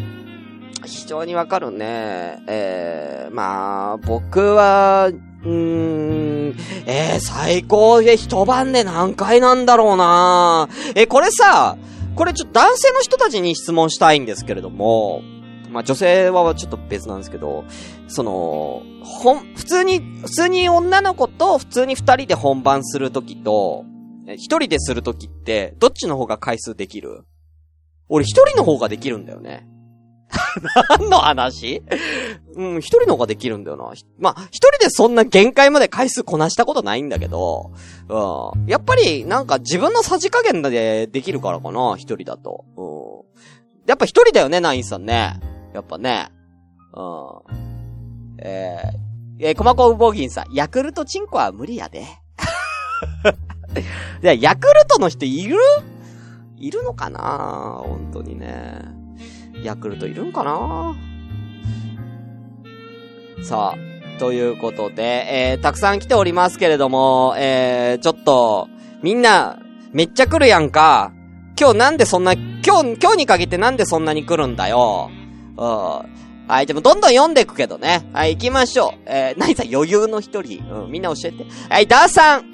[0.85, 2.42] 非常にわかるね。
[2.48, 11.76] えー、まあ、僕は、うーん、えー、最高で一晩で何回なんだろうなえこれさ、
[12.16, 15.22] これちょっと男性の人たちに質問したいんですけれども、
[15.68, 17.64] まあ女性はちょっと別なんですけど、
[18.09, 23.85] その、ほん、普通に、普通に女の子と普通に二人で本番するときと、
[24.37, 27.24] 一人でするときって、どっちの方が回数できる？
[28.09, 29.66] 俺一人の方ができるんだよね。
[30.90, 31.83] 何の話？
[32.54, 33.92] うん、一人の方ができるんだよな。
[34.18, 37.72] まあ、一人でそんな限界まで回数こなしたことないんだけど、
[38.09, 38.66] うん。
[38.66, 42.64] やっぱり、なんか自分のさじ加減でできるからかな、一人だと。
[42.76, 43.24] う
[43.85, 43.87] ん。
[43.87, 45.40] やっぱ一人だよね、ナインさんね。
[45.78, 46.28] やっぱね。
[46.92, 48.36] うん。
[48.40, 52.00] えー、えー、コマコウボギンさん、ヤクルトチンコは無理やで。
[54.22, 55.56] いや、ヤクルトの人いる？
[56.56, 57.80] いるのかな？
[57.84, 58.82] 本当にね。
[59.62, 60.96] ヤクルトいるんかな？
[63.44, 68.68] さあ、ということで、えー、たくさん来ておりますけれども、えー、ちょっと、
[69.04, 69.60] みんな、
[69.92, 71.12] めっちゃ来るやんか。
[71.56, 75.10] 今日なんでそんな、今日、今日に限ってなんでそんなに来るんだよ。
[75.58, 76.48] うん。
[76.48, 78.08] はい、でもどんどん読んでいくけどね。
[78.12, 78.98] はい、行きましょう。
[79.06, 80.64] えー、何さ余裕の一人。
[80.64, 81.44] うん、みんな教えて。
[81.68, 82.50] はい、ダーさん。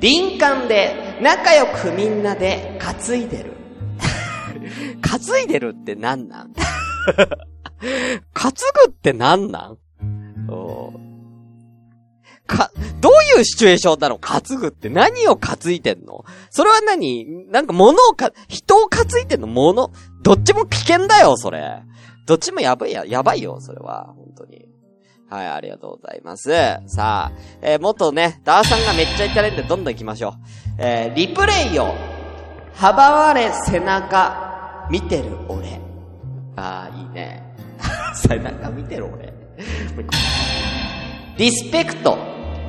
[0.00, 3.52] 林間で仲良くみんなで担いでる。
[5.02, 6.52] 担いでるってなんなん？
[8.32, 8.52] 担
[8.86, 9.50] ぐってなん？
[9.50, 9.76] なん
[12.46, 14.18] か、どういうシチュエーションなの？
[14.18, 16.24] 担ぐって何を担いでんの？
[16.50, 17.26] それは何？
[17.50, 19.46] なんか物をか、人を担いでんの？
[19.46, 19.92] 物？
[20.22, 21.82] どっちも危険だよ、それ。
[22.26, 24.12] どっちもやばいや、やばいよ、それは。
[24.16, 24.68] 本当に。
[25.30, 26.50] はい、ありがとうございます。
[26.86, 30.32] さあ、えー、もっとね、ダーさんがめっちゃ言ってるんで、どんどん行きましょう。
[30.78, 31.94] えー、リプレイよ。
[32.74, 35.80] 阻まれ背中、見てる俺。
[36.56, 37.42] ああ、いいね。
[38.14, 39.32] 背中見てる俺。
[41.36, 42.16] リスペクト。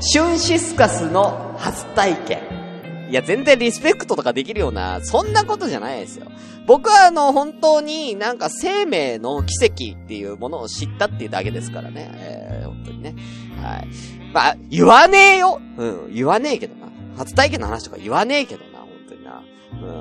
[0.02, 2.69] シュンシスカスの初体験。
[3.10, 6.28] いや、全然リスペクトとかできるような、そんなことじゃないですよ。
[6.68, 12.12] 僕はあの、本当になんか生命の奇跡っていうものを知ったっていうだけですからね。
[12.14, 13.16] えー、本当にね。
[13.62, 13.88] はい。
[14.32, 16.92] まあ、言わねえようん、言わねえけどな。
[17.18, 19.44] 初体験の話とか言わねえけどな、本当にな。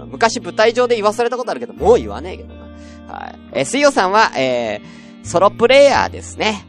[0.03, 2.69] うん、昔舞台上で言わされたことあるけど、もう言わねえけどな。
[3.13, 3.39] はい。
[3.53, 6.67] えー、水曜さんは、えー、ソロプレイヤーですね。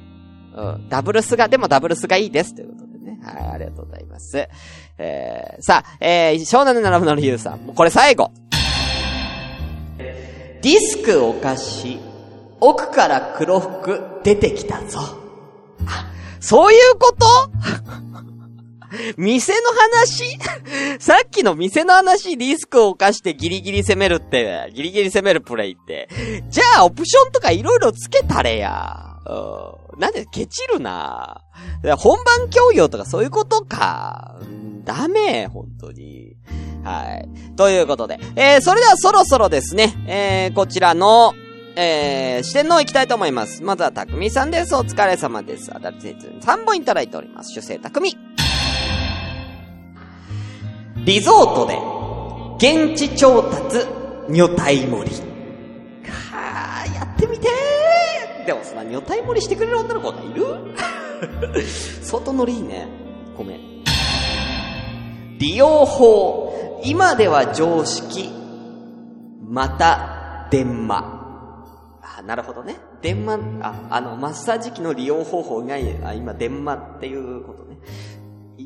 [0.56, 2.56] うん、ダブルスが、でもダブルスがいいです。
[2.56, 2.88] ということ。
[3.35, 4.47] はい、ありがとうございます。
[4.97, 7.59] えー、さあ、えー、湘南の並ぶの理由さん。
[7.59, 8.31] もうこれ最後。
[10.61, 11.97] ディスクお菓子、
[12.59, 14.99] 奥から黒服出てきたぞ。
[15.87, 16.11] あ、
[16.41, 17.25] そういうこと？
[19.17, 19.59] 店の
[20.01, 20.37] 話？
[20.99, 26.09] さっきの店の話、リスクを犯してギリギリ攻めるって、ギリギリ攻めるプレイって。
[26.49, 29.09] じゃあ、オプションとかいろいろつけたれや。
[29.25, 29.99] うん。
[29.99, 31.41] なんで、ケチるな
[31.97, 34.39] 本番教養とかそういうことか。
[34.84, 36.36] ダメ、本当に。
[36.84, 37.55] はい。
[37.55, 41.34] ということで、えー、それではそろそろですね、えー、こちらの、
[41.75, 43.63] えー、四天王行きたいと思います。
[43.63, 44.75] まずは、たくみさんです。
[44.75, 45.73] お疲れ様です。
[45.73, 47.51] あだりせつ3本いただいております。
[47.53, 48.17] 主生たくみ。
[51.05, 51.77] リゾートで、
[52.58, 53.86] 現地調達、
[54.29, 55.28] 女体盛り。
[58.49, 60.43] でもそんな女体盛りしてくれる女の子がいる？
[62.01, 62.88] 相当ノリいいね。
[63.38, 63.59] ごめん。
[65.38, 66.81] 利用法。
[66.83, 68.31] 今では常識。
[69.47, 70.97] また、電話。
[72.01, 72.77] あ、なるほどね。
[73.03, 77.77] 電話、あ、あの、マッサージ機の利用方法が、あ、今、電話っていうことね。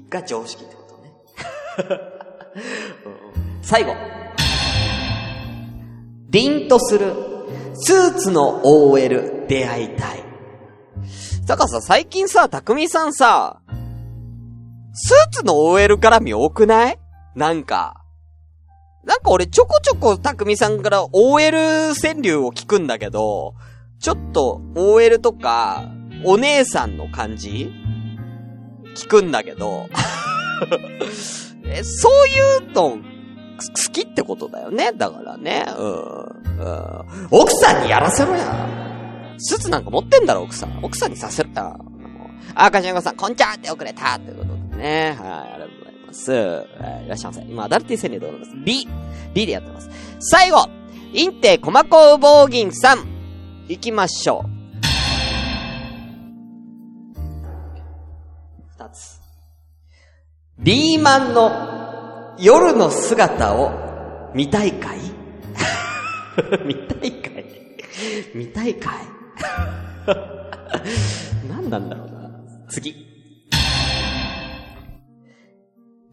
[0.10, 2.00] が常識ってことね。
[3.62, 3.94] 最後。
[6.30, 7.14] 凛とする、
[7.74, 10.24] スーツの OL 出会いたい。
[11.46, 13.62] だからさ、最近さ、たくみさんさ、
[14.94, 17.00] スーツの OL 絡み多くない？
[17.36, 18.00] なんか。
[19.04, 23.56] なんか俺ちょこちょこたくみさんから OL 川柳を聞くんだけど、
[24.00, 25.90] ちょっと OL とか、
[26.24, 27.72] お姉さんの感じ？
[28.96, 29.90] 聞くんだけど、
[31.66, 32.98] え、そういうの、好
[33.92, 34.92] きってことだよね？
[34.94, 35.66] だからね。
[35.78, 35.88] うん。
[35.88, 37.28] うん。
[37.32, 38.93] 奥さんにやらせろや。
[39.38, 40.80] スーツなんか持ってんだろ、奥さん。
[40.84, 41.76] 奥さんにさせろや。
[42.56, 45.18] あ、かしゃんこさん、こんちゃーって遅れたということでね。
[45.20, 46.32] はい、ありがとうございます。
[46.32, 46.38] は
[47.02, 47.42] い、いらっしゃいませ。
[47.42, 48.56] 今、アダルティ戦略でございます。
[48.64, 48.88] B、
[49.34, 49.90] B でやってます。
[50.20, 50.68] 最後、
[51.14, 53.00] インテコマコウボウギンさん、
[53.68, 54.50] 行きましょう。
[58.78, 59.20] 二つ。
[60.60, 65.00] リーマンの夜の姿を見たいかい？
[66.66, 67.46] 見たいかい？
[68.34, 69.23] 見たいかい？
[71.50, 72.30] 何なんだろうな。
[72.70, 72.96] 次。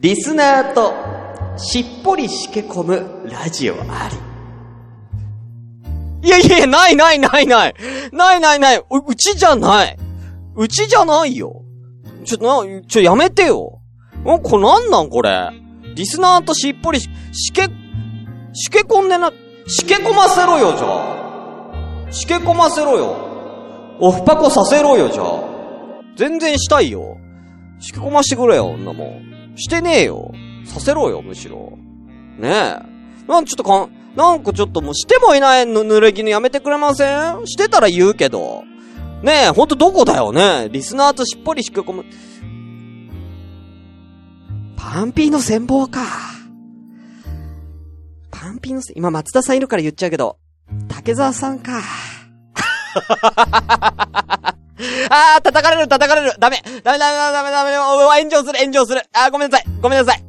[0.00, 0.94] リスナーと
[1.58, 4.08] しっぽりしけ込むラジオあ
[6.22, 6.28] り。
[6.28, 7.74] いやいや、ないないないない
[8.12, 9.96] ないないないう、ちじゃない
[10.54, 11.62] うちじゃないよ
[12.24, 13.80] ちょ、な、ちょ、やめてよ
[14.24, 15.50] お、これなんなんこれ
[15.94, 17.68] リスナーとしっぽりし、しけ、
[18.52, 19.32] しけ込んでな、
[19.66, 21.19] しけ込ませろよ、じゃあ。
[22.10, 23.96] しけ込ませろよ。
[24.00, 25.44] オフパコさせろよ、じゃあ。
[26.16, 27.18] 全然したいよ。
[27.78, 29.20] しけ込ましてくれよ、女も。
[29.56, 30.32] してねえよ。
[30.64, 31.78] させろよ、むしろ。
[32.38, 32.82] ねえ。
[33.28, 37.46] なんちょっとかん、なんかちょっともうしてもいないの濡れ衣やめてくれません？
[37.46, 38.64] してたら言うけど。
[39.22, 40.68] ねえ、ほんとどこだよね？
[40.70, 42.04] リスナーとしっぽりしけ込む。
[44.76, 46.00] パンピーの戦法か。
[48.30, 50.38] パンピーのせ、今松田さんいるから言っちゃうけど、
[51.00, 51.80] 竹沢さんか。
[55.10, 56.34] あー、叩かれる、叩かれる。
[56.38, 56.62] ダメ。
[56.84, 57.80] ダメダメダメダメダ
[58.16, 58.20] メ。
[58.22, 59.02] 炎上する、炎上する。
[59.14, 59.66] あー、ごめんなさい。
[59.80, 60.22] ごめんなさい。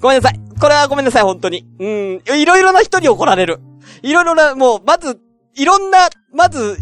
[0.00, 0.40] ごめんなさい。
[0.58, 1.66] これはごめんなさい、本当に。
[1.78, 2.22] うん。
[2.34, 3.60] いろいろな人に怒られる。
[4.00, 5.20] いろいろな、もう、まず、
[5.54, 6.78] いろんな、まず、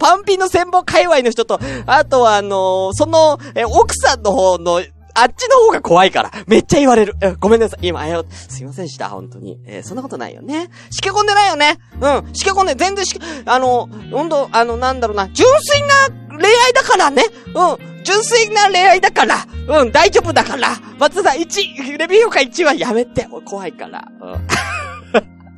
[0.00, 4.82] パンピンの戦法界隈の人と、あとはあのー、その、え、奥さんの方の
[5.20, 6.30] あっちの方が怖いから。
[6.46, 7.14] めっちゃ言われる。
[7.40, 7.88] ごめんなさい。
[7.88, 9.08] 今、あよ、すいませんでした。
[9.08, 9.58] 本当に。
[9.66, 10.68] えー、そんなことないよね。
[10.90, 11.78] しけ込んでないよね。
[12.00, 12.34] うん。
[12.34, 15.28] しけ込んで、全然しけ、あの、ほんと、あの、なんだろうな。
[15.28, 15.88] 純粋な
[16.36, 17.24] 恋愛だからね。
[17.54, 18.02] うん。
[18.04, 19.46] 純粋な恋愛だから。
[19.68, 20.76] うん、大丈夫だから。
[20.98, 23.26] 松田さん、1、レビュー評価1はやめて。
[23.44, 24.06] 怖いから。
[24.20, 24.77] うん。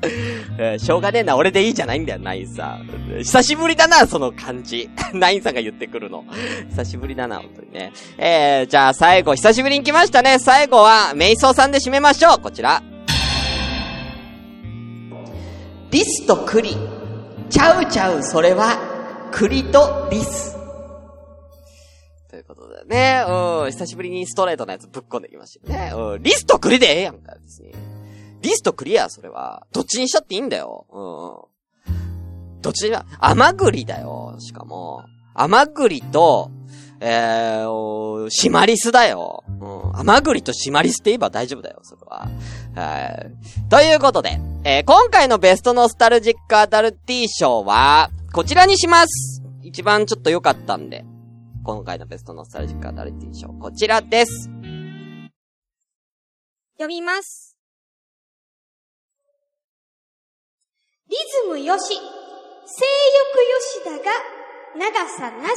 [0.02, 2.86] えー、しょうがねえな、俺でいいじゃないんだよ、ナインさん。
[3.18, 4.88] 久しぶりだな、その感じ。
[5.12, 6.24] ナインさんが言ってくるの。
[6.70, 7.92] 久しぶりだな、本当にね。
[8.18, 10.38] えー、じゃあ最後、久しぶりに来ましたね。
[10.38, 12.40] 最後は、メイソーさんで締めましょう。
[12.40, 12.82] こちら。
[15.90, 16.76] リスとクリ。
[17.50, 18.78] ちゃうちゃう、それは、
[19.32, 20.56] 栗とリス。
[22.30, 25.92] ということでね、うん、久しぶりにストレートなやつぶっ込んできましたね。
[25.94, 27.72] うん、リスと栗でええやんか、ですね。
[28.42, 29.66] リストクリア、それは。
[29.72, 30.86] どっちにしたっていいんだよ。
[30.90, 32.60] うん。
[32.62, 34.36] どっちに甘栗だよ。
[34.38, 35.04] しかも。
[35.34, 36.50] 甘栗と、
[37.00, 39.44] えー、シマリスだよ。
[39.60, 39.96] うん。
[39.98, 42.28] 甘栗とシマリスって言えば大丈夫だよ、それは。
[42.74, 43.68] はい。
[43.68, 49.42] ということで、えー、今回のベストノスタルジックアダルティー賞は、こちらにします。
[49.62, 51.04] 一番ちょっと良かったんで。
[51.62, 54.50] 今回のベストノスタルジックアダルティー賞、こちらです。
[56.78, 57.49] 読みます。
[61.10, 62.04] リズムよし、性欲よ
[63.58, 64.04] しだが、
[64.78, 65.48] 長さな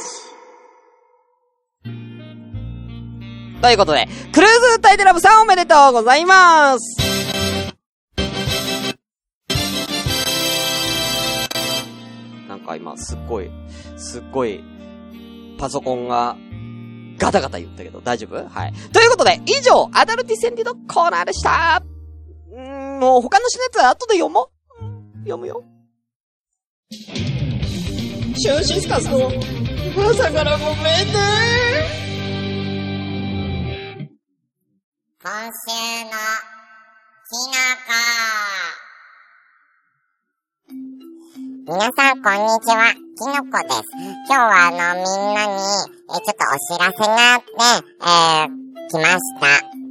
[3.62, 6.96] ということで、クルーズタイテラブさんおめでとうございます
[12.48, 13.48] なんか今、すっごい、
[13.96, 14.60] すっごい、
[15.56, 16.36] パソコンが、
[17.16, 18.44] ガタガタ言ったけど、大丈夫？
[18.48, 18.72] はい。
[18.92, 24.53] ということで、以上、アダルティセンディのコーナーでしたんー、もう他の詩のやつは後で読もう。
[25.24, 25.64] 読むよ。
[26.90, 29.30] シュンシスカスの
[29.96, 31.14] 朝からごめんね。
[35.22, 35.72] 今週
[36.04, 37.56] のきな
[37.86, 37.94] こ。
[41.66, 42.92] 皆さん、こんにちは。
[42.92, 43.82] きのこです。
[44.28, 47.48] 今日は、あの、みんなに、えちょっとお知らせがあって、
[48.02, 48.48] えー、
[48.90, 49.83] 来ました。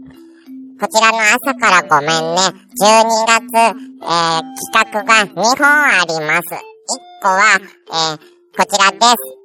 [0.80, 2.42] こちらの朝からごめんね。
[2.82, 6.50] 12月、えー、企画が2本あります。
[6.50, 8.18] 1個は、えー、
[8.58, 9.44] こちらです。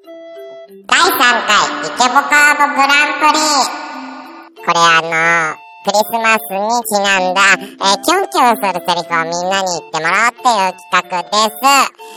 [0.87, 3.41] 第3回イケボカードグランプリ。
[4.65, 11.61] これあのー、クリスマスにちなんだ、えー、キュンキュンするセリフをみんなに言ってもらうっていう企画です。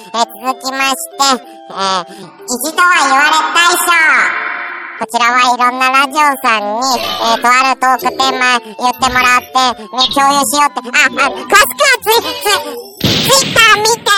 [0.07, 4.60] えー、続きまして、えー、一度は言われたい賞。
[5.01, 6.13] こちらはいろんなラジオ
[6.47, 11.65] さんに、えー、とあるトークテーマ言ってもらって、ね、共有しようって、あ、あ、詳しくは
[12.03, 14.11] ツイ、ツイ、ツイッター見て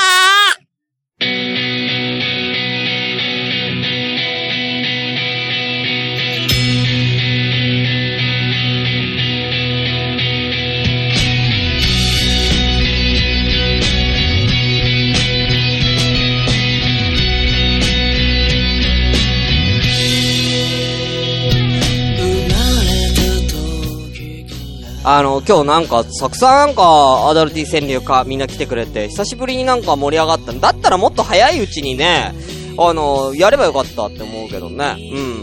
[25.06, 32.34] あの、今日なんか、たくさんなんか、アダルティ川柳か、みんな来てくれて、久しぶりになんか盛り上がったんだったらもっと早いうちにね、
[32.78, 34.96] あの、やればよかったって思うけどね。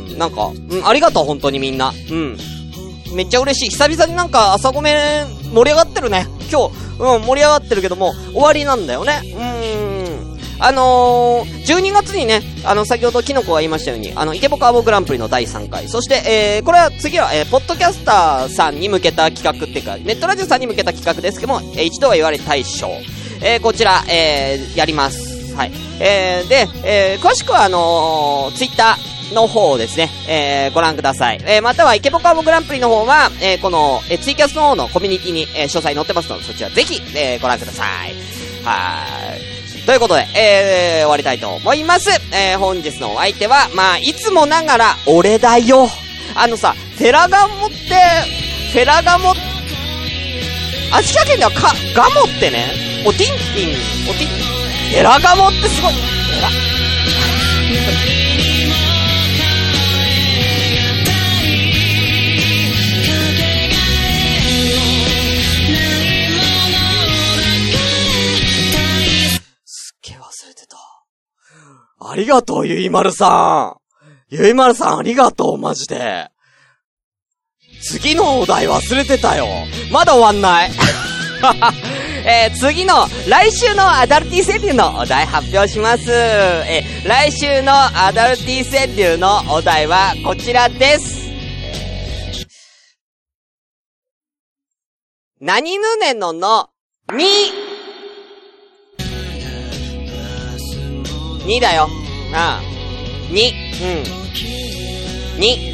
[0.08, 0.18] うん。
[0.18, 1.92] なんか、うん、ありがとう、本当にみんな。
[2.10, 2.38] うん。
[3.14, 3.70] めっちゃ嬉しい。
[3.70, 6.26] 久々になんか朝ごめん盛り上がってるね。
[6.50, 9.20] 今日、うん、盛り上がってるけども、終わりなんだよね。
[9.24, 9.99] うーん。
[10.60, 22.88] あのー、12月にね、あの、先ほどキノコが言いましたように、あの、イケボカーボグランプリの第3回、そして、えー、これは次は、えー、ポッドキャスターさんに向けた企画っていうか、ネットラジオさんに向けた企画ですけども、えー、一度は言われ大賞、
[23.42, 25.54] えー、こちら、えー、やります。
[25.54, 25.72] はい。
[25.98, 31.40] えー、で、えー、詳しくは、あのー、ツイッター、の方をですね、えー、ご覧ください。
[31.44, 38.14] えー、または、イケボカーボグランプリの方は、えー、この、えー、ツイキャスの方のコミュニティに、えー、詳細載ってますので、そちらぜひ、えー、ご覧ください。
[38.64, 39.49] はい。
[39.90, 42.10] ということで、えー、終わりたいと思います。
[42.32, 45.88] えー、本日のお相手は、まあ、いつもながら、俺だよ。
[46.36, 47.74] あのさ、フェラガモって、
[48.72, 49.34] フェラガモ、
[50.92, 54.28] 秋田県ではか、ガモってね、おティンティン、おティン、
[54.92, 56.50] フェラガモってすごい、フェラ、
[72.10, 74.34] ありがとう、ゆいまるさん。
[74.34, 76.28] ゆいまるさん、ありがとう、マジで。
[77.82, 79.46] 次のお題忘れてたよ。
[79.92, 80.70] まだ終わんない。
[82.26, 86.10] えー、次の、来週のアダルティ川柳のお題発表します。
[86.10, 91.30] えー、来週のアダルティ川柳のお題はこちらです。
[95.40, 96.70] 何ぬねのの、
[97.12, 97.24] み、
[101.46, 101.88] 2だよ。
[102.32, 103.32] ああ。
[103.32, 103.52] 2。
[103.82, 105.40] うん。
[105.40, 105.70] 2。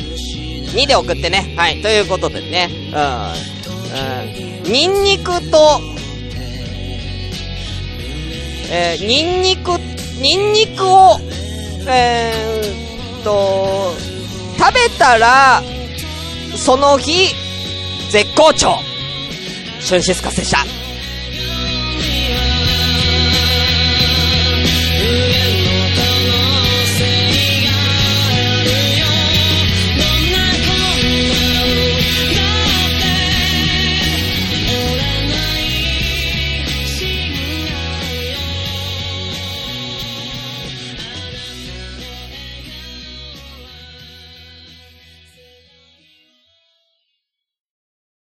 [0.74, 1.54] 2で送ってね。
[1.56, 1.80] はい。
[1.82, 2.68] ということでね。
[2.92, 4.62] うん。
[4.64, 4.72] うん。
[4.72, 5.80] ニンニクと、
[8.70, 9.70] えー、ニンニク、
[10.20, 11.18] ニンニクを、
[11.88, 13.94] えー、と、
[14.58, 15.62] 食べたら、
[16.56, 17.34] その日、
[18.10, 18.76] 絶好調。
[19.88, 20.58] 春シスカスでした。